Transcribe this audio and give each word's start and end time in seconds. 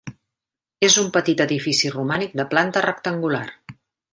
És 0.87 0.95
un 1.01 1.11
petit 1.17 1.43
edifici 1.45 1.91
romànic 1.99 2.33
de 2.41 2.49
planta 2.55 2.85
rectangular. 2.89 3.47